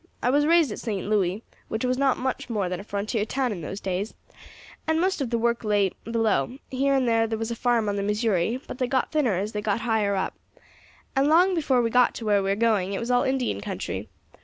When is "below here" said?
6.05-6.95